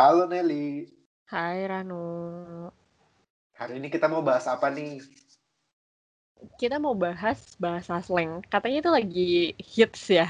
[0.00, 0.88] Halo Nelly.
[1.28, 2.00] Hai Ranu.
[3.52, 4.96] Hari ini kita mau bahas apa nih?
[6.56, 8.40] Kita mau bahas bahasa slang.
[8.48, 10.24] Katanya itu lagi hits ya.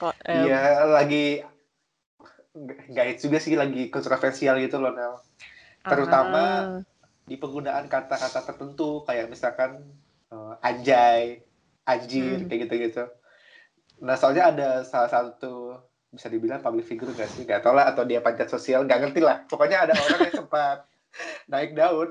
[0.00, 0.44] Kok, um...
[0.48, 1.44] Iya, lagi
[2.64, 5.20] nggak hits juga sih, lagi kontroversial gitu loh Nel.
[5.84, 6.68] Terutama uh...
[7.28, 9.84] di penggunaan kata-kata tertentu kayak misalkan
[10.32, 11.44] uh, anjay,
[11.84, 12.48] anjir, hmm.
[12.48, 13.04] kayak gitu-gitu.
[14.00, 15.76] Nah, soalnya ada salah satu
[16.14, 17.42] bisa dibilang public figure gak sih?
[17.44, 19.42] Gak tau lah, atau dia panjat sosial, gak ngerti lah.
[19.50, 20.78] Pokoknya ada orang yang sempat
[21.52, 22.10] naik daun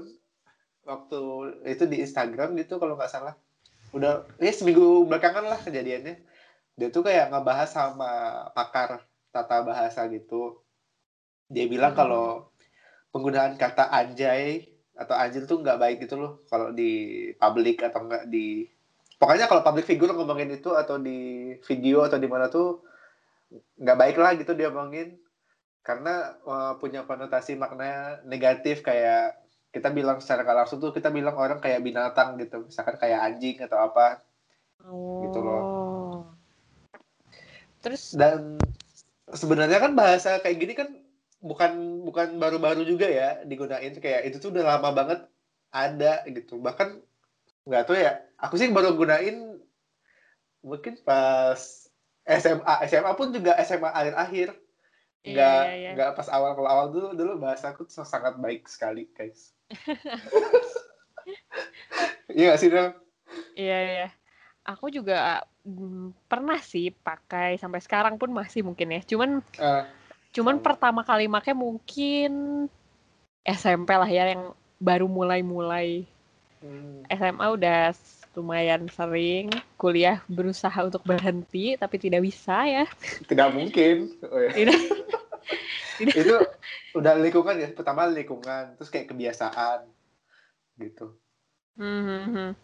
[0.84, 1.20] waktu
[1.72, 3.40] itu di Instagram gitu kalau nggak salah.
[3.96, 6.20] Udah, ya seminggu belakangan lah kejadiannya.
[6.76, 8.12] Dia tuh kayak ngebahas sama
[8.52, 10.60] pakar tata bahasa gitu.
[11.48, 12.00] Dia bilang hmm.
[12.04, 12.54] kalau
[13.14, 18.30] penggunaan kata anjay atau anjir tuh nggak baik gitu loh kalau di publik atau nggak
[18.30, 18.66] di
[19.18, 22.86] pokoknya kalau public figure ngomongin itu atau di video atau di mana tuh
[23.78, 25.18] nggak baik lah gitu dia omongin
[25.84, 29.36] karena uh, punya konotasi makna negatif kayak
[29.74, 32.64] kita bilang secara gak langsung tuh kita bilang orang kayak binatang gitu.
[32.70, 34.22] Misalkan kayak anjing atau apa.
[34.84, 35.24] Oh.
[35.28, 35.60] gitu loh.
[35.60, 36.20] Oh.
[37.84, 38.16] terus?
[38.16, 38.62] Dan
[39.28, 40.90] sebenarnya kan bahasa kayak gini kan
[41.44, 45.20] bukan bukan baru-baru juga ya digunain kayak itu tuh udah lama banget
[45.74, 46.62] ada gitu.
[46.64, 47.02] Bahkan
[47.68, 49.60] nggak tahu ya aku sih baru gunain
[50.64, 51.83] mungkin pas
[52.24, 54.50] SMA SMA pun juga SMA akhir-akhir.
[55.24, 58.36] Iya, nggak iya, iya, nggak pas awal kalau awal dulu dulu bahasa aku tuh sangat
[58.40, 59.56] baik sekali guys.
[62.34, 62.88] Iya gak sih Del?
[63.54, 64.08] iya iya.
[64.66, 69.02] Aku juga mm, pernah sih pakai sampai sekarang pun masih mungkin ya.
[69.06, 69.84] Cuman uh,
[70.34, 72.66] cuman pertama kali pakai mungkin
[73.46, 76.08] SMP lah ya yang baru mulai-mulai.
[76.64, 77.04] Hmm.
[77.12, 77.92] SMA udah
[78.34, 82.86] lumayan sering kuliah berusaha untuk berhenti tapi tidak bisa ya
[83.30, 84.52] tidak mungkin oh, ya.
[84.54, 84.80] tidak.
[86.02, 86.16] tidak.
[86.26, 86.36] itu
[86.98, 89.86] udah lingkungan ya pertama lingkungan terus kayak kebiasaan
[90.82, 91.14] gitu
[91.78, 92.58] mm-hmm.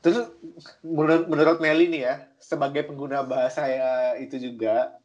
[0.00, 0.32] terus
[0.80, 4.96] menurut menurut Meli nih ya sebagai pengguna bahasa ya itu juga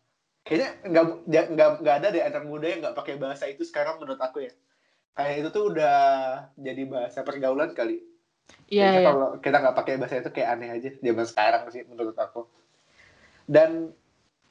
[0.48, 4.20] kayaknya nggak nggak nggak ada deh anak muda yang nggak pakai bahasa itu sekarang menurut
[4.20, 4.54] aku ya
[5.16, 5.98] kayak itu tuh udah
[6.60, 8.13] jadi bahasa pergaulan kali
[8.72, 8.90] Iya.
[9.00, 12.50] Yeah, Kalau kita nggak pakai bahasa itu kayak aneh aja zaman sekarang sih menurut aku.
[13.46, 13.94] Dan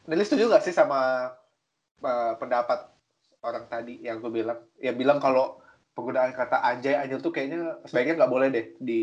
[0.06, 1.32] Nelly setuju nggak sih sama
[2.02, 2.90] uh, pendapat
[3.42, 4.62] orang tadi yang gue bilang?
[4.78, 9.02] Ya bilang kalau penggunaan kata anjay anjir tuh kayaknya sebaiknya nggak boleh deh di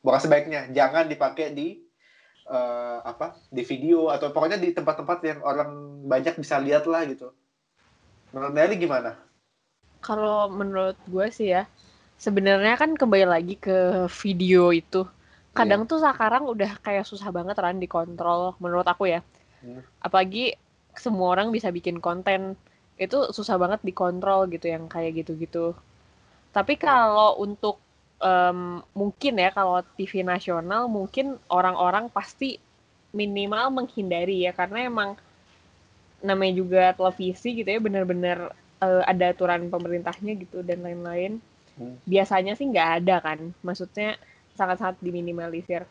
[0.00, 1.84] bukan sebaiknya jangan dipakai di
[2.48, 5.70] uh, apa di video atau pokoknya di tempat-tempat yang orang
[6.08, 7.32] banyak bisa lihat lah gitu.
[8.32, 9.16] Menurut Nelly gimana?
[9.98, 11.66] Kalau menurut gue sih ya,
[12.18, 15.06] sebenarnya kan kembali lagi ke video itu.
[15.54, 15.90] Kadang yeah.
[15.90, 19.22] tuh sekarang udah kayak susah banget kan dikontrol menurut aku ya.
[19.58, 19.82] Hmm.
[19.98, 20.54] apalagi
[20.94, 22.54] semua orang bisa bikin konten.
[22.98, 25.74] Itu susah banget dikontrol gitu yang kayak gitu-gitu.
[26.54, 27.78] Tapi kalau untuk
[28.22, 32.58] um, mungkin ya kalau TV nasional mungkin orang-orang pasti
[33.14, 34.54] minimal menghindari ya.
[34.54, 35.18] Karena emang
[36.22, 38.50] namanya juga televisi gitu ya benar-benar
[38.82, 41.38] uh, ada aturan pemerintahnya gitu dan lain-lain
[42.04, 43.38] biasanya sih nggak ada kan.
[43.62, 44.18] Maksudnya
[44.58, 45.86] sangat-sangat diminimalisir.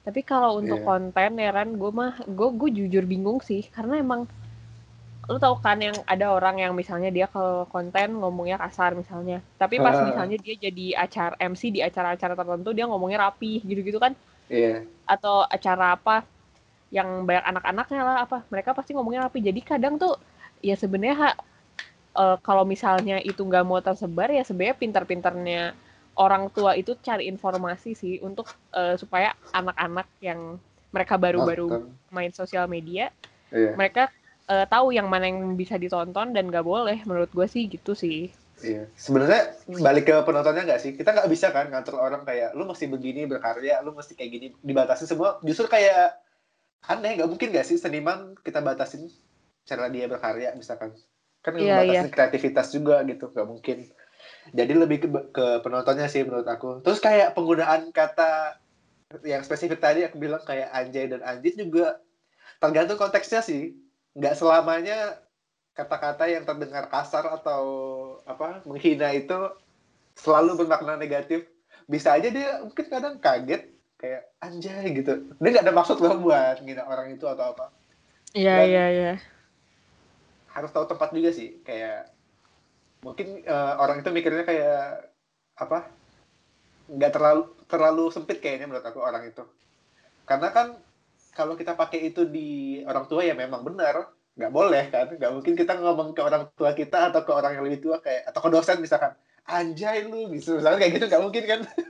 [0.00, 0.88] Tapi kalau untuk yeah.
[0.88, 3.66] konten ya kan gue mah gue gue jujur bingung sih.
[3.70, 4.26] Karena emang
[5.30, 9.38] lu tau kan yang ada orang yang misalnya dia ke konten ngomongnya kasar misalnya.
[9.60, 10.06] Tapi pas uh.
[10.08, 14.16] misalnya dia jadi acara MC di acara-acara tertentu dia ngomongnya rapi gitu-gitu kan.
[14.50, 14.82] Yeah.
[15.06, 16.26] atau acara apa
[16.90, 18.42] yang banyak anak-anaknya lah apa.
[18.50, 19.38] Mereka pasti ngomongnya rapi.
[19.38, 20.18] Jadi kadang tuh
[20.58, 21.38] ya sebenarnya
[22.16, 25.62] uh, kalau misalnya itu nggak mau tersebar ya sebenarnya pintar-pintarnya
[26.18, 30.58] orang tua itu cari informasi sih untuk uh, supaya anak-anak yang
[30.90, 33.14] mereka baru-baru main sosial media
[33.54, 33.78] iya.
[33.78, 34.10] mereka
[34.50, 38.30] uh, tahu yang mana yang bisa ditonton dan nggak boleh menurut gue sih gitu sih
[38.60, 40.92] Iya, sebenarnya balik ke penontonnya nggak sih?
[40.92, 44.46] Kita nggak bisa kan ngatur orang kayak lu mesti begini berkarya, lu mesti kayak gini
[44.60, 45.40] dibatasi semua.
[45.40, 46.20] Justru kayak
[46.84, 49.08] aneh, nggak mungkin nggak sih seniman kita batasin
[49.64, 50.92] cara dia berkarya misalkan
[51.40, 52.12] kan yeah, membatasi yeah.
[52.12, 53.78] kreativitas juga gitu nggak mungkin.
[54.50, 56.84] Jadi lebih ke, ke penontonnya sih menurut aku.
[56.84, 58.60] Terus kayak penggunaan kata
[59.26, 61.98] yang spesifik tadi aku bilang kayak anjay dan anjit juga
[62.60, 63.76] tergantung konteksnya sih.
[64.16, 65.22] Nggak selamanya
[65.72, 67.62] kata-kata yang terdengar kasar atau
[68.28, 69.38] apa menghina itu
[70.18, 71.48] selalu bermakna negatif.
[71.88, 75.32] Bisa aja dia mungkin kadang kaget kayak anjay gitu.
[75.40, 77.72] Dia nggak ada maksud loh buat menghina orang itu atau apa.
[78.36, 79.12] Iya iya iya
[80.54, 81.62] harus tahu tempat juga sih.
[81.62, 82.10] Kayak
[83.00, 85.10] mungkin uh, orang itu mikirnya kayak
[85.56, 85.88] apa?
[86.90, 89.42] Nggak terlalu terlalu sempit kayaknya menurut aku orang itu.
[90.26, 90.66] Karena kan
[91.34, 94.10] kalau kita pakai itu di orang tua ya memang benar.
[94.34, 95.06] Nggak boleh kan?
[95.14, 98.30] Nggak mungkin kita ngomong ke orang tua kita atau ke orang yang lebih tua kayak
[98.30, 99.14] atau ke dosen misalkan.
[99.46, 100.58] Anjay lu gitu.
[100.58, 101.60] Misalnya kayak gitu nggak mungkin kan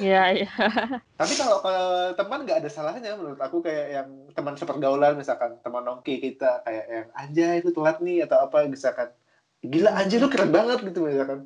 [0.00, 0.50] Iya, iya.
[1.20, 5.84] Tapi kalau kalau teman nggak ada salahnya menurut aku kayak yang teman sepergaulan misalkan teman
[5.84, 9.12] nongki kita kayak yang anjay itu telat nih atau apa misalkan
[9.60, 11.44] gila anjay lu keren banget gitu misalkan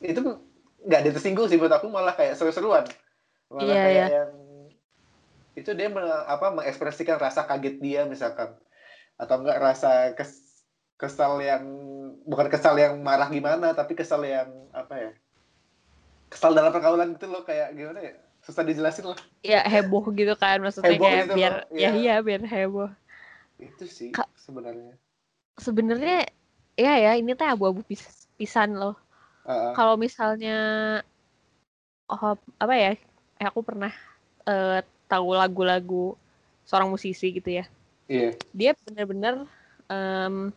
[0.00, 0.20] itu
[0.88, 2.88] nggak ada tersinggung sih buat aku malah kayak seru-seruan
[3.52, 4.06] malah Iya, kayak iya.
[4.24, 4.32] yang
[5.54, 8.56] itu dia me- apa mengekspresikan rasa kaget dia misalkan
[9.14, 10.64] atau enggak rasa kes,
[10.98, 11.62] kesal yang
[12.26, 15.10] bukan kesal yang marah gimana tapi kesal yang apa ya
[16.34, 20.56] kesal dalam pergaulan gitu loh kayak gimana ya susah dijelasin loh Ya heboh gitu kan
[20.64, 21.90] maksudnya Heboh kayak gitu biar loh, ya iya.
[22.00, 22.90] iya biar heboh.
[23.60, 24.96] itu sih Ka- sebenarnya
[25.54, 26.26] Sebenarnya
[26.74, 28.94] ya ya ini teh abu-abu pis- pisan loh.
[29.46, 29.70] Heeh.
[29.76, 30.56] Kalau misalnya
[32.10, 32.90] oh apa ya?
[33.40, 33.92] eh, aku pernah
[34.48, 36.14] eh, tahu lagu-lagu
[36.64, 37.64] seorang musisi gitu ya.
[38.08, 39.34] iya Dia benar-benar
[39.90, 40.50] em,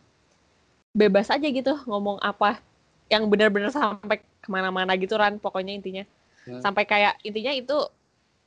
[0.94, 2.58] bebas aja gitu ngomong apa
[3.08, 6.04] yang benar-benar sampai ke mana-mana gitu kan pokoknya intinya
[6.48, 6.64] Hmm.
[6.64, 7.76] sampai kayak intinya itu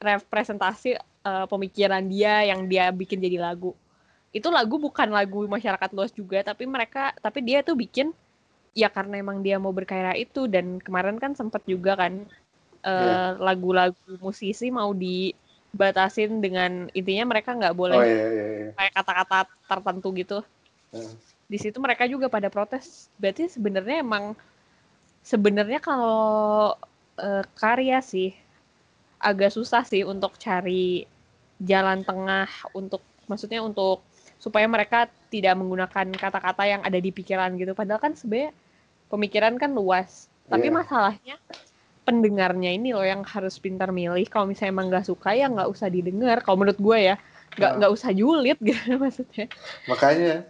[0.02, 3.78] representasi eh, pemikiran dia yang dia bikin jadi lagu
[4.34, 8.10] itu lagu bukan lagu masyarakat luas juga tapi mereka tapi dia tuh bikin
[8.74, 12.26] ya karena emang dia mau berkarya itu dan kemarin kan sempat juga kan
[12.82, 13.38] eh, Iya.
[13.38, 19.40] lagu-lagu musisi mau dibatasin dengan intinya mereka nggak boleh oh iya iya iya kayak kata-kata
[19.70, 20.38] tertentu gitu
[20.90, 21.14] Heeh.
[21.46, 24.34] di situ mereka juga pada protes berarti sebenarnya emang
[25.22, 26.74] sebenarnya kalau
[27.18, 28.34] eh, karya sih
[29.22, 31.06] agak susah sih untuk cari
[31.62, 34.02] jalan tengah untuk maksudnya untuk
[34.42, 37.78] supaya mereka tidak menggunakan kata-kata yang ada di pikiran gitu.
[37.78, 38.52] Padahal kan sebenarnya
[39.14, 40.26] pemikiran kan luas.
[40.50, 40.76] Tapi Iya.
[40.82, 41.36] masalahnya
[42.02, 44.26] pendengarnya ini loh yang harus pintar milih.
[44.26, 46.42] Kalau misalnya emang nggak suka ya nggak usah didengar.
[46.42, 47.16] Kalau menurut gue ya
[47.56, 47.78] nggak Ah.
[47.78, 49.46] nggak usah julid gitu maksudnya.
[49.86, 50.50] Makanya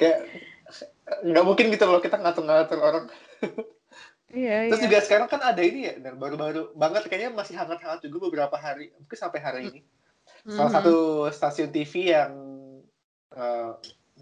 [0.00, 0.18] kayak
[1.28, 2.00] nggak mungkin gitu loh.
[2.00, 3.04] Kita ngatur-ngatur orang
[4.32, 8.28] iya terus iya juga sekarang kan ada ini ya baru-baru banget kayaknya masih hangat-hangat juga
[8.28, 9.80] beberapa hari mungkin sampai hari ini
[10.44, 10.76] salah Mhm.
[10.76, 10.96] satu
[11.32, 12.32] stasiun TV yang
[13.32, 13.70] eh,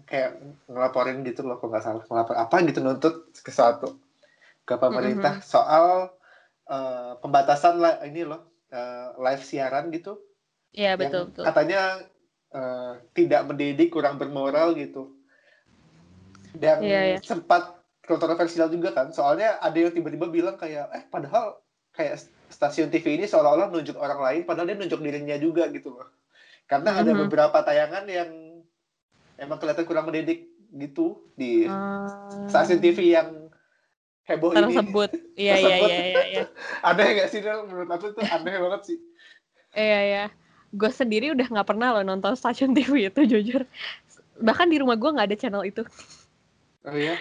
[0.07, 0.39] kayak
[0.69, 3.97] ngelaporin gitu loh kalau nggak salah ngelapor apa gitu nuntut ke satu
[4.63, 6.11] ke pemerintah soal
[6.67, 10.19] eh, pembatasan lah ini loh eh, live siaran gitu
[10.75, 11.43] Iya yang betul betul.
[11.47, 11.81] katanya
[12.53, 15.15] eh, tidak mendidik kurang bermoral gitu
[16.57, 17.19] dan Iya, iya.
[17.21, 17.76] sempat
[18.07, 21.59] kontroversial juga kan soalnya ada yang tiba-tiba bilang kayak eh padahal
[21.91, 22.15] kayak
[22.47, 26.07] stasiun TV ini seolah-olah nunjuk orang lain padahal dia nunjuk dirinya juga gitu loh
[26.65, 27.27] karena ada Mhm.
[27.27, 28.31] beberapa tayangan yang
[29.35, 33.51] emang kelihatan kurang mendidik gitu di Ah, stasiun TV yang
[34.23, 35.09] heboh ini tersebut.
[35.35, 35.89] Iya iya Tersebut.
[35.91, 36.43] iya iya iya.
[36.91, 37.63] aneh nggak sih Del?
[37.63, 38.97] menurut aku tuh aneh banget sih
[39.71, 40.25] Iya iya.
[40.71, 43.63] Gue sendiri udah nggak pernah loh nonton stasiun TV itu jujur.
[44.37, 45.83] Bahkan di rumah gue nggak ada channel itu.
[46.83, 47.19] oh iya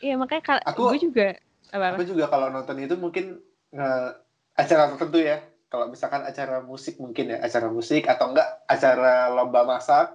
[0.00, 1.26] Iya makanya ka- Aku- gue juga
[1.72, 1.94] apa, apa?
[1.96, 3.40] aku juga kalau nonton itu mungkin
[3.72, 4.12] nge-
[4.54, 5.40] acara tertentu ya.
[5.66, 10.14] Kalau misalkan acara musik mungkin ya acara musik atau enggak acara lomba masak.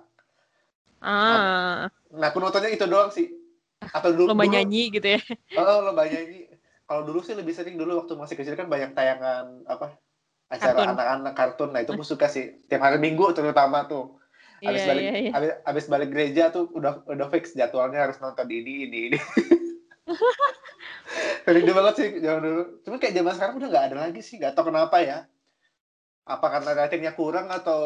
[1.02, 3.34] Ah, nah aku nontonnya itu doang sih.
[3.82, 5.20] Atau dulu lomba dulu- nyanyi gitu ya.
[5.58, 6.46] oh lomba nyanyi.
[6.86, 9.98] Kalau dulu sih lebih sering dulu waktu masih kecil kan banyak tayangan apa
[10.48, 11.72] acara anak-anak kartun.
[11.74, 12.62] Nah itu aku suka sih.
[12.70, 14.20] Tiap hari minggu terutama tuh.
[14.62, 15.32] Iya habis balik iya iya.
[15.34, 19.18] habis, habis balik gereja tuh udah udah fix jadwalnya harus nonton ini ini ini
[21.54, 22.64] Rindu banget sih zaman dulu.
[22.86, 24.36] Cuman kayak zaman sekarang udah nggak ada lagi sih.
[24.40, 25.20] Nggak tahu kenapa ya.
[26.26, 27.82] Apa karena ratingnya kurang atau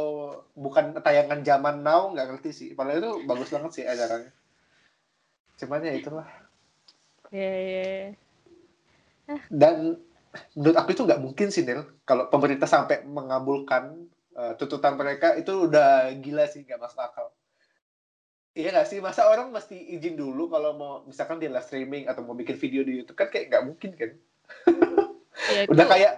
[0.53, 2.69] bukan tayangan zaman now nggak ngerti sih.
[2.77, 4.31] Padahal itu bagus banget sih acaranya.
[5.55, 6.27] Cuman ya itulah.
[7.31, 7.83] Iya iya.
[9.25, 9.37] iya.
[9.49, 9.97] Dan
[10.53, 11.81] menurut aku itu nggak mungkin sih Nil.
[12.05, 14.05] Kalau pemerintah sampai mengabulkan
[14.35, 17.34] eh, tuntutan mereka itu udah gila sih nggak masuk akal.
[18.55, 19.03] Iya nggak sih?
[19.03, 22.87] Masa orang mesti izin dulu kalau mau misalkan dia live streaming atau mau bikin video
[22.87, 24.11] di YouTube kan kayak nggak mungkin kan?
[25.67, 26.13] Itu Udah kayak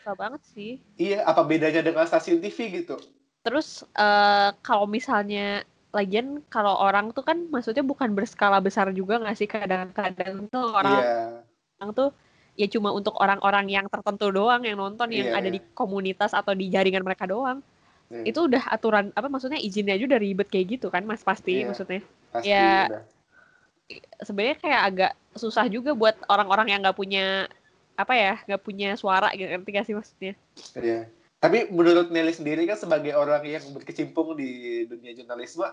[0.00, 0.80] susah banget sih.
[0.96, 2.96] Iya, apa bedanya dengan stasiun TV gitu?
[3.44, 9.36] Terus eh, kalau misalnya lagian kalau orang tuh kan maksudnya bukan berskala besar juga nggak
[9.36, 11.44] sih kadang-kadang tuh orang Iya,
[11.76, 12.08] orang tuh
[12.56, 16.56] ya cuma untuk orang-orang yang tertentu doang yang nonton yang Iya, ada di komunitas atau
[16.56, 17.60] di jaringan mereka doang.
[18.12, 21.64] Iya, Itu udah aturan apa maksudnya izinnya aja udah ribet kayak gitu kan Mas pasti
[21.64, 21.72] Iya.
[21.72, 22.00] maksudnya.
[22.32, 22.70] pasti ya.
[22.92, 23.02] udah.
[24.24, 27.48] Sebenarnya kayak agak susah juga buat orang-orang yang nggak punya
[27.96, 30.32] apa ya nggak punya suara gitu ngerti gak sih maksudnya?
[30.76, 31.00] Iya.
[31.42, 35.66] Tapi menurut Nelly sendiri kan sebagai orang yang berkecimpung di dunia jurnalisme,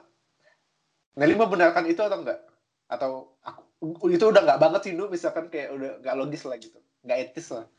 [1.13, 2.41] Nelly membenarkan itu atau enggak?
[2.89, 6.81] Atau aku, itu udah nggak banget sih, Nu, misalkan kayak udah nggak logis lah gitu,
[7.05, 7.69] nggak etis lah.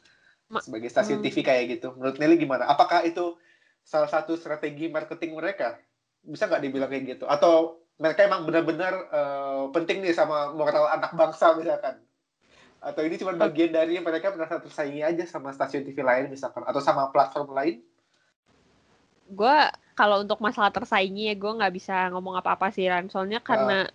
[0.63, 1.27] Sebagai stasiun hmm.
[1.27, 1.91] TV kayak gitu.
[1.99, 2.71] Menurut Nelly gimana?
[2.71, 3.35] Apakah itu
[3.91, 5.75] salah satu strategi marketing mereka?
[6.23, 7.27] Bisa nggak dibilang kayak gitu?
[7.27, 11.99] Atau mereka emang benar-benar uh, penting nih sama moral anak bangsa misalkan
[12.81, 16.81] atau ini cuma bagian dari mereka merasa tersaingi aja sama stasiun TV lain misalkan atau
[16.81, 17.85] sama platform lain
[19.29, 19.57] gue
[19.93, 23.93] kalau untuk masalah tersaingi ya gue nggak bisa ngomong apa-apa sih Ran soalnya karena uh.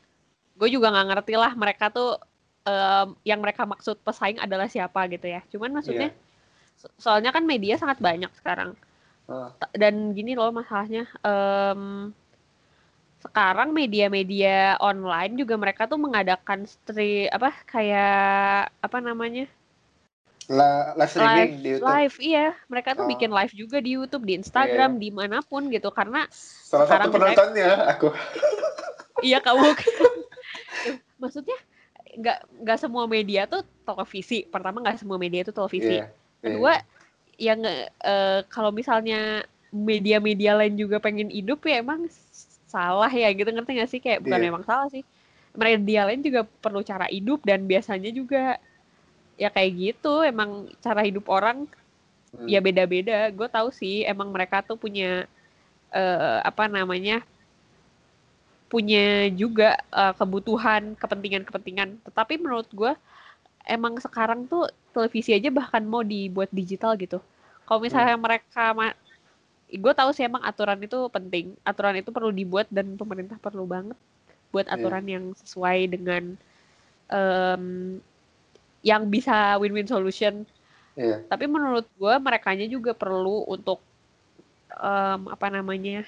[0.62, 2.22] gue juga nggak ngerti lah mereka tuh
[2.70, 6.94] um, yang mereka maksud pesaing adalah siapa gitu ya cuman maksudnya yeah.
[7.02, 8.78] soalnya kan media sangat banyak sekarang
[9.32, 9.50] uh.
[9.76, 12.14] dan gini loh masalahnya um,
[13.26, 19.50] sekarang media-media online juga mereka tuh mengadakan stream apa kayak apa namanya
[20.46, 21.90] La, live streaming live, di YouTube.
[21.90, 22.48] Live, iya.
[22.70, 23.10] Mereka tuh oh.
[23.10, 25.02] bikin live juga di YouTube, di Instagram, yeah.
[25.02, 25.90] di mana pun gitu.
[25.90, 28.08] Karena salah satu penontonnya mereka, aku.
[29.28, 29.74] iya kamu.
[31.22, 31.58] Maksudnya
[32.22, 34.46] nggak nggak semua media tuh televisi.
[34.46, 35.98] Pertama nggak semua media itu televisi.
[35.98, 36.14] Yeah.
[36.46, 36.82] Kedua, yeah.
[37.36, 37.60] Yang
[38.02, 39.44] uh, kalau misalnya
[39.76, 42.08] media-media lain juga pengen hidup ya emang
[42.70, 44.52] salah ya gitu ngerti gak sih kayak bukan yeah.
[44.52, 45.04] emang salah sih
[45.56, 48.60] media lain juga perlu cara hidup dan biasanya juga
[49.36, 51.68] ya kayak gitu emang cara hidup orang
[52.36, 52.48] hmm.
[52.48, 55.28] ya beda-beda gue tahu sih emang mereka tuh punya
[55.92, 57.24] uh, apa namanya
[58.68, 62.92] punya juga uh, kebutuhan kepentingan-kepentingan tetapi menurut gue
[63.66, 67.20] emang sekarang tuh televisi aja bahkan mau dibuat digital gitu
[67.66, 68.24] kalau misalnya hmm.
[68.24, 68.72] mereka
[69.70, 73.98] gue tahu sih emang aturan itu penting aturan itu perlu dibuat dan pemerintah perlu banget
[74.54, 74.74] buat iya.
[74.78, 75.14] aturan yeah.
[75.18, 76.24] yang sesuai dengan
[77.12, 77.64] um,
[78.86, 80.46] yang bisa win-win solution
[80.94, 81.20] yeah.
[81.28, 83.82] tapi menurut gue mereka juga perlu untuk
[84.78, 86.06] um, apa namanya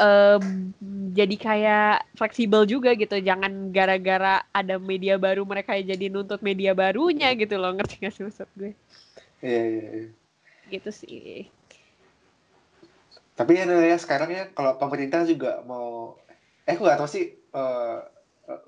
[0.00, 0.72] um,
[1.12, 3.20] jadi kayak fleksibel juga gitu.
[3.20, 7.76] Jangan gara-gara ada media baru mereka jadi nuntut media barunya gitu loh.
[7.76, 8.72] Ngerti gak sih maksud gue?
[9.44, 10.20] Iya iya yeah
[10.70, 11.50] gitu sih.
[13.34, 16.14] Tapi ya, ya sekarang ya kalau pemerintah juga mau
[16.64, 17.98] eh gue gak tau sih uh,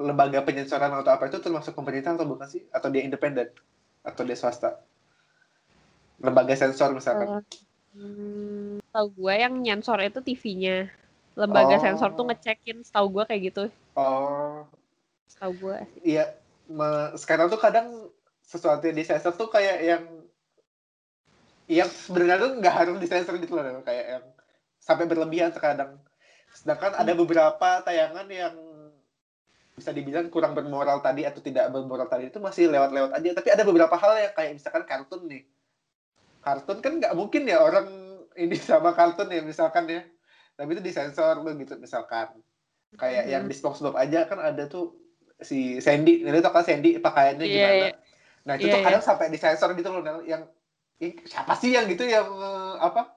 [0.02, 2.66] lembaga penyensoran atau apa itu termasuk pemerintah atau bukan sih?
[2.74, 3.54] Atau dia independen?
[4.02, 4.82] Atau dia swasta?
[6.18, 7.26] Lembaga sensor misalkan.
[7.30, 7.42] Uh,
[7.94, 10.90] hmm, tahu gue yang nyensor itu TV-nya
[11.38, 11.82] lembaga oh.
[11.82, 13.64] sensor tuh ngecekin setahu gue kayak gitu.
[13.96, 14.64] Oh.
[15.28, 16.36] Setahu gue iya
[17.18, 18.08] sekarang tuh kadang
[18.46, 20.04] sesuatu yang disensor tuh kayak yang
[21.70, 24.24] yang sebenarnya tuh nggak harus disensor gitu loh kayak yang
[24.82, 25.96] sampai berlebihan terkadang.
[26.52, 28.54] Sedangkan ada beberapa tayangan yang
[29.72, 33.28] bisa dibilang kurang bermoral tadi atau tidak bermoral tadi itu masih lewat-lewat aja.
[33.38, 35.42] Tapi ada beberapa hal yang kayak misalkan kartun nih.
[36.42, 37.88] Kartun kan nggak mungkin ya orang
[38.36, 40.02] ini sama kartun ya misalkan ya
[40.56, 42.32] tapi itu disensor begitu misalkan
[43.00, 43.32] kayak hmm.
[43.32, 44.96] yang di SpongeBob aja kan ada tuh
[45.40, 47.92] si Sandy ini tuh kan Sandy pakaiannya yeah, gimana yeah.
[48.44, 48.86] nah itu yeah, tuh iya.
[48.86, 49.08] kadang yeah.
[49.08, 50.42] sampai disensor gitu loh yang
[51.26, 53.16] siapa sih yang gitu yang uh, apa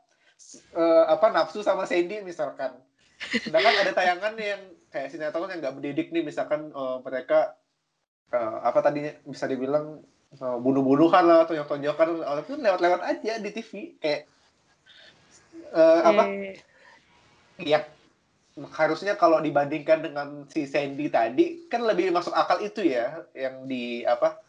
[0.73, 2.73] uh, apa nafsu sama Sandy misalkan
[3.21, 7.55] sedangkan ada tayangan yang kayak sinetron yang nggak mendidik nih misalkan uh, mereka
[8.33, 10.01] uh, apa tadinya bisa dibilang
[10.39, 14.21] uh, bunuh-bunuhan lah atau yang tonjokan itu lewat-lewat aja di TV kayak
[15.75, 16.57] uh, apa eh.
[17.59, 17.85] Ya
[18.71, 24.07] harusnya kalau dibandingkan dengan si Sandy tadi kan lebih masuk akal itu ya yang di
[24.07, 24.39] apa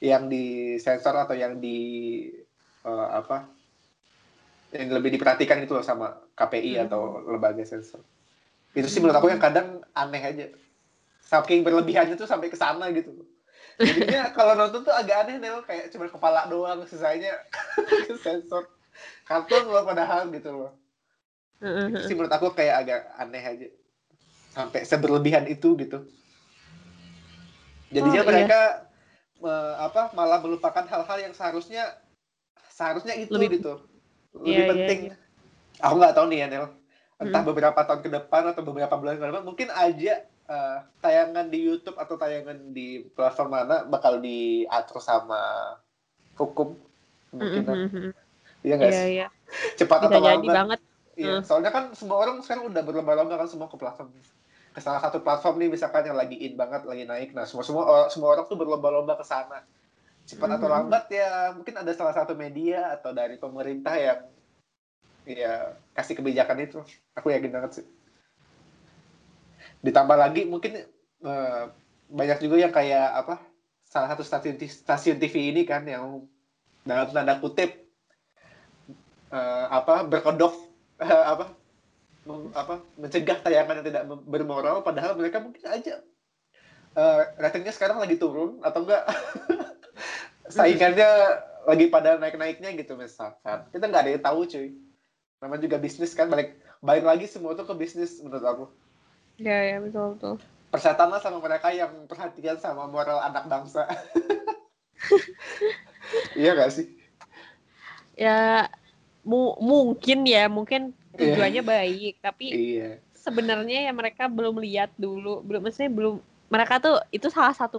[0.00, 2.26] yang di sensor atau yang di
[2.88, 3.46] uh, apa
[4.72, 6.84] yang lebih diperhatikan itu loh sama KPI hmm.
[6.88, 8.00] atau lembaga sensor.
[8.72, 10.46] Itu sih menurut aku yang kadang aneh aja.
[11.28, 13.12] Saking berlebihannya tuh sampai ke sana gitu.
[13.76, 17.36] Jadinya kalau nonton tuh agak aneh deh kayak cuma kepala doang sisanya
[18.24, 18.64] sensor.
[19.28, 20.72] Kartun loh padahal gitu loh.
[21.62, 23.68] Itu sih menurut aku kayak agak aneh aja.
[24.52, 26.04] Sampai seberlebihan itu gitu.
[27.92, 28.30] Jadinya oh, iya.
[28.30, 28.60] mereka
[29.42, 32.02] uh, apa malah melupakan hal-hal yang seharusnya
[32.72, 33.82] seharusnya itu lebih, gitu
[34.38, 35.84] lebih yeah, iya, penting yeah, yeah.
[35.84, 36.66] aku nggak tahu nih ya Nel
[37.22, 37.50] entah hmm.
[37.52, 40.14] beberapa tahun ke depan atau beberapa bulan ke depan mungkin aja
[40.48, 45.38] uh, tayangan di YouTube atau tayangan di platform mana bakal diatur sama
[46.34, 46.74] hukum
[47.30, 48.10] mungkin mm -hmm.
[48.66, 49.30] iya nggak yeah, yeah.
[49.76, 50.80] cepat Bisa atau lambat banget
[51.18, 51.44] iya hmm.
[51.44, 54.12] soalnya kan semua orang sekarang udah berlomba-lomba kan semua ke platform.
[54.72, 57.36] Ke salah satu platform nih misalkan yang lagi in banget lagi naik.
[57.36, 59.64] Nah semua semua semua orang tuh berlomba-lomba ke sana.
[60.24, 60.76] Cepat atau hmm.
[60.78, 64.20] lambat ya mungkin ada salah satu media atau dari pemerintah yang
[65.28, 66.80] ya kasih kebijakan itu.
[67.18, 67.86] Aku yakin banget sih.
[69.84, 70.80] Ditambah lagi mungkin
[71.26, 71.68] uh,
[72.12, 73.40] banyak juga yang kayak apa
[73.92, 76.24] salah satu stasiun stasiun TV ini kan yang
[76.84, 77.82] dalam tanda kutip
[79.32, 80.71] uh, apa berkedok
[81.02, 81.44] uh, apa?
[82.22, 82.74] Mem, apa?
[82.94, 85.98] Mencegah tayangan yang tidak bermoral padahal mereka mungkin aja
[86.96, 89.04] uh, ratingnya sekarang lagi turun atau enggak?
[90.54, 91.08] Saingannya
[91.64, 93.64] lagi pada naik-naiknya gitu misalkan.
[93.70, 94.68] Kita nggak ada yang tahu cuy.
[95.40, 98.64] Namanya juga bisnis kan balik balik lagi semua tuh ke bisnis menurut aku.
[99.40, 100.34] Ya ya betul betul.
[100.72, 103.86] Persetan sama mereka yang perhatian sama moral anak bangsa.
[106.36, 106.86] Iya gak sih?
[108.18, 108.68] Ya
[109.22, 111.18] mu mungkin ya mungkin iya.
[111.18, 111.70] tujuannya yeah.
[111.70, 112.94] baik tapi yeah.
[113.14, 116.14] sebenarnya ya mereka belum lihat dulu belum maksudnya belum
[116.50, 117.78] mereka tuh itu salah satu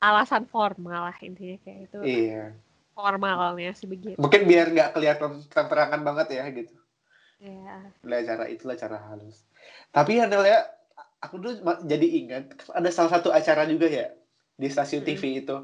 [0.00, 2.56] alasan formal lah intinya kayak itu iya
[2.96, 6.74] formalnya sih begitu mungkin biar nggak kelihatan terang banget ya gitu
[7.44, 8.22] iya yeah.
[8.24, 9.44] cara itulah cara halus
[9.92, 10.64] tapi ya ya
[11.18, 14.14] aku tuh jadi ingat ada salah satu acara juga ya
[14.58, 15.08] di stasiun mm.
[15.08, 15.56] TV itu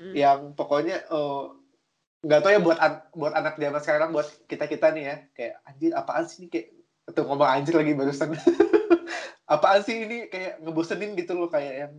[0.00, 0.14] mm.
[0.16, 1.56] yang pokoknya oh,
[2.26, 5.16] nggak tahu ya buat an buat anak zaman sekarang buat kita kita nih ya.
[5.32, 6.46] Kayak anjir apaan sih ini?
[6.50, 6.66] Kayak
[7.14, 8.34] tuh ngomong anjir lagi barusan.
[9.54, 10.26] Apaan sih ini?
[10.26, 11.92] Kayak ngebosenin gitu loh kayak yang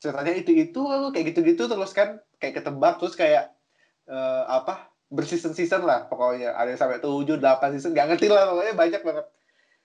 [0.00, 0.80] ceritanya itu itu
[1.12, 3.52] kayak gitu-gitu terus kan kayak ketebak terus kayak
[4.08, 6.56] uh, apa berseason season lah pokoknya.
[6.56, 9.26] Ada sampai tujuh delapan season nggak ngerti lah pokoknya banyak banget.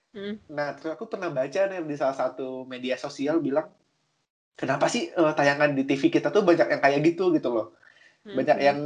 [0.10, 0.42] Hmm.
[0.50, 3.70] nah terus aku pernah baca nih di salah satu media sosial bilang
[4.58, 7.78] kenapa sih uh, tayangan di TV kita tuh banyak yang kayak gitu gitu loh.
[8.28, 8.68] Banyak hmm.
[8.68, 8.80] yang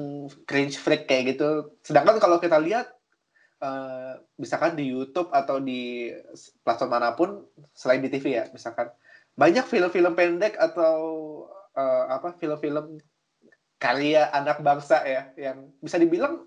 [0.45, 2.93] cringe freak kayak gitu sedangkan kalau kita lihat
[3.63, 6.13] uh, misalkan di YouTube atau di
[6.61, 8.93] platform mana pun selain di TV ya misalkan
[9.33, 10.95] banyak film-film pendek atau
[11.73, 13.01] uh, apa film-film
[13.81, 16.45] karya anak bangsa ya yang bisa dibilang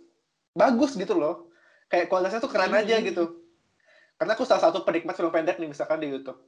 [0.56, 1.50] bagus gitu loh
[1.90, 3.06] kayak kualitasnya tuh keren aja hmm.
[3.12, 3.24] gitu
[4.16, 6.40] karena aku salah satu penikmat film pendek nih misalkan di YouTube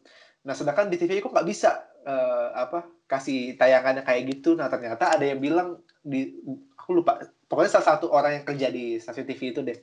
[0.47, 5.14] nah sedangkan di TV aku nggak bisa uh, apa kasih tayangannya kayak gitu nah ternyata
[5.14, 6.35] ada yang bilang di
[6.78, 9.78] aku lupa pokoknya salah satu orang yang kerja di stasiun TV itu deh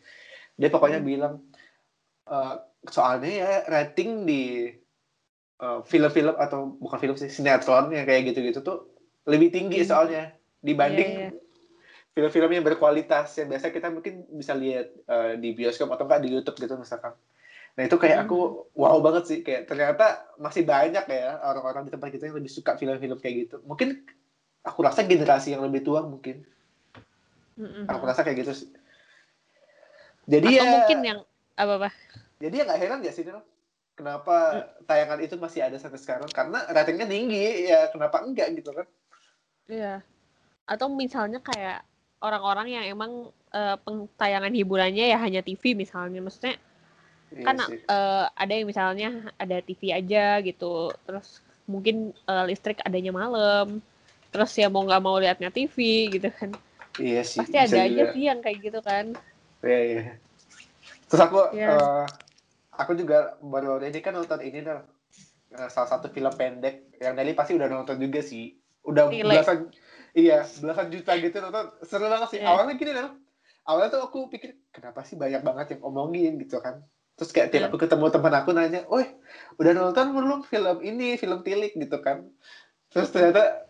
[0.55, 1.07] dia pokoknya hmm.
[1.07, 1.33] bilang
[2.31, 2.55] uh,
[2.87, 4.71] soalnya ya rating di
[5.55, 8.91] Eh, film-film uh, atau bukan film sih sinetron yang kayak gitu-gitu tuh
[9.23, 9.87] lebih tinggi hmm.
[9.87, 12.11] soalnya dibanding yeah, yeah.
[12.11, 16.29] film-film yang berkualitas yang biasa kita mungkin bisa lihat uh, di bioskop atau enggak di
[16.35, 17.15] YouTube gitu misalkan.
[17.75, 18.39] Nah itu kayak aku
[18.71, 18.79] hmm.
[18.79, 22.79] wow banget sih kayak ternyata masih banyak ya orang-orang di tempat kita yang lebih suka
[22.79, 23.55] film-film kayak gitu.
[23.67, 24.07] Mungkin
[24.63, 26.47] aku rasa generasi yang lebih tua mungkin.
[27.55, 27.87] Mm-hmm.
[27.87, 28.69] Aku rasa kayak gitu sih.
[30.27, 31.19] Jadi Atau ya mungkin yang
[31.55, 31.89] apa apa?
[32.39, 33.23] Jadi ya nggak heran ya sih
[33.95, 38.87] kenapa tayangan itu masih ada sampai sekarang karena ratingnya tinggi ya kenapa enggak gitu kan
[39.71, 40.03] iya
[40.67, 41.81] atau misalnya kayak
[42.19, 43.75] orang-orang yang emang uh,
[44.19, 46.59] tayangan hiburannya ya hanya TV misalnya maksudnya
[47.33, 49.09] iya kan uh, ada yang misalnya
[49.41, 53.81] ada TV aja gitu terus mungkin uh, listrik adanya malam
[54.29, 56.53] terus ya mau nggak mau liatnya TV gitu kan
[57.01, 57.87] iya sih pasti ada juga.
[57.87, 59.05] aja sih yang kayak gitu kan
[59.65, 60.03] iya iya
[61.09, 61.73] terus aku yeah.
[61.73, 61.81] Iya.
[61.81, 62.05] uh,
[62.75, 64.83] aku juga baru-baru ini kan nonton ini dah
[65.55, 68.51] eh, salah satu film pendek yang Nelly pasti udah nonton juga sih
[68.83, 69.41] udah Nilai.
[69.41, 69.71] belasan
[70.11, 72.51] iya belasan juta gitu nonton seru banget sih yeah.
[72.51, 73.09] awalnya gini dah
[73.65, 76.83] awalnya tuh aku pikir kenapa sih banyak banget yang omongin gitu kan
[77.15, 77.69] terus kayak tiap yeah.
[77.71, 79.07] aku ketemu teman aku nanya, "Woi,
[79.59, 81.71] udah nonton belum film ini, film Tilik?
[81.71, 82.27] Gitu kan?"
[82.91, 83.67] Terus ternyata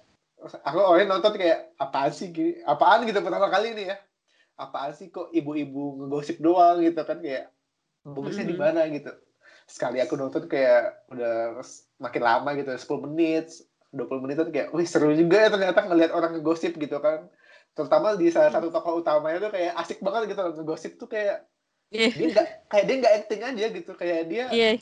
[0.65, 3.97] aku awalnya nonton kayak apaan sih gini, apaan gitu pertama kali ini ya.
[4.57, 6.81] Apaan sih kok ibu-ibu ngegosip doang?
[6.81, 7.53] Gitu kan kayak
[8.05, 8.81] bagusnya mm di mana?
[8.89, 9.11] Gitu.
[9.65, 11.61] Sekali aku nonton kayak udah
[12.01, 13.49] makin lama gitu 10 menit
[13.95, 17.31] 20 menit tuh kayak wih seru juga ya ternyata ngelihat orang ngegosip gitu kan.
[17.75, 21.47] Terutama di salah satu tokoh utamanya tuh kayak asik banget gitu ngegosip tuh kayak
[21.95, 22.11] yeah.
[22.11, 24.75] dia nggak kayak dia nggak acting aja gitu kayak dia yeah.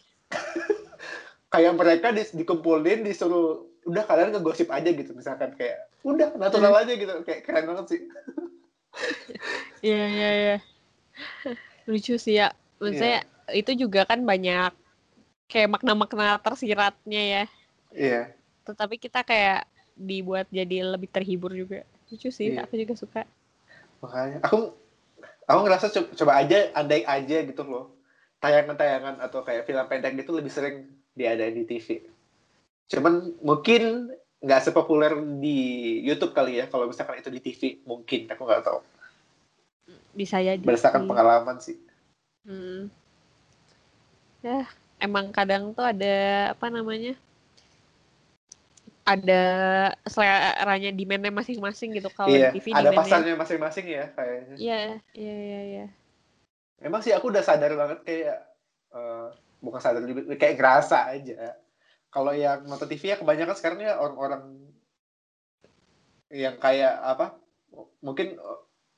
[1.54, 6.82] kayak mereka di, dikumpulin disuruh udah kalian ngegosip aja gitu misalkan kayak udah natural yeah.
[6.84, 8.02] aja gitu kayak keren banget sih
[9.88, 10.56] iya iya iya
[11.88, 13.54] lucu sih ya maksudnya yeah.
[13.60, 14.72] itu juga kan banyak
[15.52, 17.44] kayak makna-makna tersiratnya ya iya
[17.94, 18.26] yeah.
[18.66, 22.66] tetapi kita kayak dibuat jadi lebih terhibur juga lucu sih yeah.
[22.66, 23.22] aku juga suka
[24.00, 24.76] makanya aku
[25.48, 27.96] aku ngerasa coba, coba aja andai aja gitu loh
[28.44, 32.04] tayangan-tayangan atau kayak film pendek gitu lebih sering diadain di TV
[32.92, 34.12] cuman mungkin
[34.44, 38.80] nggak sepopuler di YouTube kali ya kalau misalkan itu di TV mungkin aku nggak tahu
[40.14, 41.80] bisa ya berdasarkan pengalaman sih
[42.44, 42.92] Hmm.
[44.44, 44.68] Ya,
[45.00, 46.16] emang kadang tuh ada
[46.52, 47.16] apa namanya?
[49.04, 49.44] Ada
[50.08, 54.56] seleranya demandnya masing-masing gitu kalau iya, di TV ada pasarnya masing-masing ya kayaknya.
[54.56, 54.80] Iya,
[55.12, 55.86] iya, iya, iya.
[56.80, 58.40] Emang sih aku udah sadar banget kayak
[58.96, 61.60] uh, bukan sadar juga kayak ngerasa aja.
[62.08, 64.44] Kalau yang nonton TV ya kebanyakan sekarang ya orang-orang
[66.32, 67.36] yang kayak apa?
[68.00, 68.40] Mungkin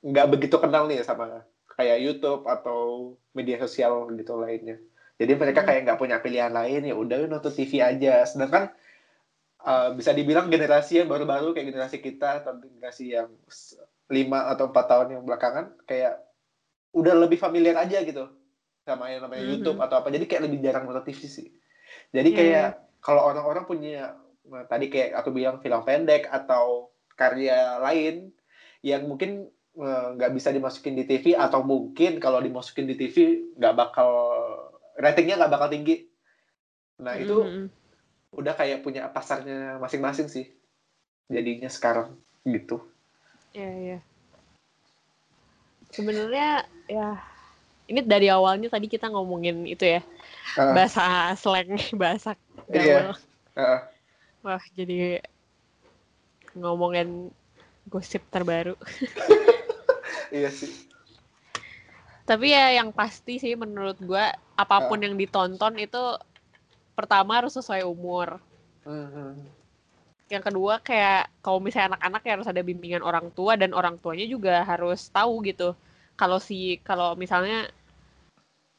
[0.06, 4.78] nggak begitu kenal nih sama kayak YouTube atau media sosial gitu lainnya.
[5.16, 5.68] Jadi mereka hmm.
[5.68, 8.24] kayak nggak punya pilihan lain ya udah nonton TV aja.
[8.28, 8.72] Sedangkan
[9.66, 13.34] uh, bisa dibilang generasi yang baru-baru kayak generasi kita atau generasi yang
[14.14, 16.22] lima atau empat tahun yang belakangan kayak
[16.94, 18.30] udah lebih familiar aja gitu
[18.86, 19.56] sama yang namanya mm -hmm.
[19.60, 21.48] YouTube atau apa jadi kayak lebih jarang nonton TV sih
[22.14, 23.02] jadi iya, kayak yeah.
[23.02, 24.14] kalau orang-orang punya
[24.46, 28.30] nah, tadi kayak aku bilang film pendek atau karya lain
[28.86, 29.50] yang mungkin
[29.82, 34.12] eh, nggak uh, bisa dimasukin di TV atau mungkin kalau dimasukin di TV nggak bakal
[35.02, 36.06] ratingnya nggak bakal tinggi
[37.02, 37.66] nah itu mm -hmm.
[38.36, 40.46] Udah kayak punya pasarnya masing-masing sih
[41.32, 42.84] jadinya sekarang gitu
[43.56, 44.02] ya yeah, ya yeah.
[45.96, 46.50] sebenarnya
[46.92, 47.10] ya
[47.86, 50.02] ini dari awalnya tadi kita ngomongin itu ya
[50.60, 50.74] uh.
[50.76, 52.36] bahasa slang bahasa
[52.68, 53.16] gaul yeah.
[53.58, 53.82] uh.
[54.44, 55.24] wah jadi
[56.56, 57.32] ngomongin
[57.88, 58.76] gosip terbaru
[60.36, 60.72] iya sih
[62.26, 64.26] tapi ya yang pasti sih menurut gue
[64.58, 65.04] apa pun uh.
[65.06, 66.04] yang ditonton itu
[66.96, 68.40] pertama harus sesuai umur
[68.88, 69.36] -huh.
[70.32, 74.26] yang kedua kayak kalau misalnya anak-anak ya harus ada bimbingan orang tua dan orang tuanya
[74.26, 75.78] juga harus tahu gitu
[76.16, 77.70] kalau si kalau misalnya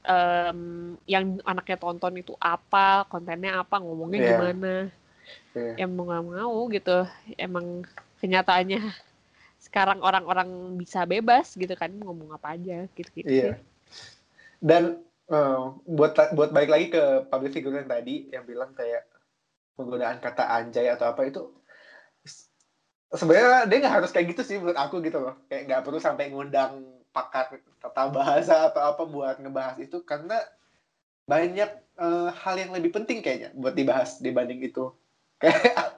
[0.07, 0.61] um,
[1.05, 4.31] yang anaknya tonton itu apa kontennya apa ngomongnya yeah.
[4.33, 4.75] gimana
[5.53, 5.75] yeah.
[5.77, 6.99] yang mau nggak mau gitu
[7.37, 7.85] emang
[8.23, 8.81] kenyataannya
[9.67, 13.55] sekarang orang-orang bisa bebas gitu kan ngomong apa aja gitu gitu yeah.
[13.55, 13.63] sih.
[14.63, 19.07] dan uh, buat buat balik lagi ke public figure yang tadi yang bilang kayak
[19.77, 21.43] penggunaan kata anjay atau apa itu
[23.13, 25.35] sebenarnya dia nggak harus kayak gitu sih menurut aku gitu loh.
[25.47, 26.83] Kayak nggak perlu sampai ngundang
[27.15, 30.37] pakar tata bahasa atau apa buat ngebahas itu karena
[31.27, 34.91] banyak uh, hal yang lebih penting kayaknya buat dibahas dibanding itu.
[35.43, 35.93] Kayak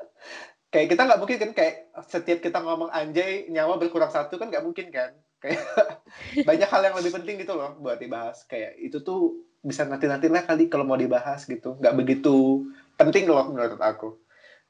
[0.74, 1.74] kayak kita nggak mungkin kan kayak
[2.10, 5.62] setiap kita ngomong anjay nyawa berkurang satu kan nggak mungkin kan kayak
[6.48, 10.31] banyak hal yang lebih penting gitu loh buat dibahas kayak itu tuh bisa nanti nanti
[10.31, 12.66] lah kali kalau mau dibahas gitu nggak begitu
[12.98, 14.18] penting loh menurut aku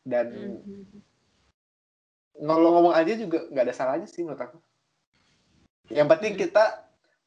[0.05, 1.09] dan mm-hmm
[2.39, 4.59] ngomong-ngomong aja juga nggak ada salahnya sih menurut aku.
[5.91, 6.43] Yang penting hmm.
[6.47, 6.65] kita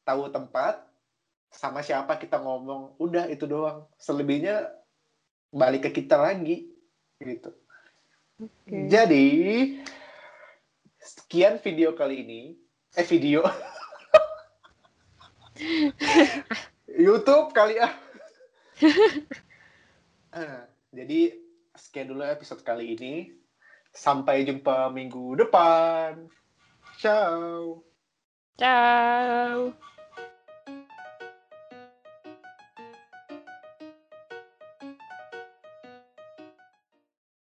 [0.02, 0.80] tahu tempat,
[1.52, 3.84] sama siapa kita ngomong, udah itu doang.
[4.00, 4.72] Selebihnya
[5.52, 6.72] balik ke kita lagi,
[7.20, 7.52] gitu.
[8.40, 8.88] Okay.
[8.88, 9.26] Jadi
[11.02, 12.42] sekian video kali ini,
[12.92, 13.40] eh video
[16.92, 17.80] YouTube kali
[20.36, 21.20] uh, jadi
[22.04, 23.32] dulu episode kali ini.
[23.92, 26.28] Sampai jumpa minggu depan.
[26.96, 27.84] Ciao.
[28.56, 29.72] Ciao.